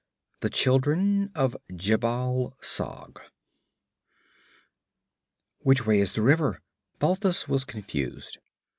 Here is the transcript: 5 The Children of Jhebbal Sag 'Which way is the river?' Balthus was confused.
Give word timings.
5 0.39 0.39
The 0.39 0.49
Children 0.49 1.31
of 1.35 1.55
Jhebbal 1.71 2.53
Sag 2.59 3.19
'Which 5.59 5.85
way 5.85 5.99
is 5.99 6.13
the 6.13 6.23
river?' 6.23 6.59
Balthus 6.97 7.47
was 7.47 7.63
confused. 7.63 8.39